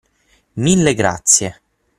Mille 0.55 0.95
grazie! 0.95 1.53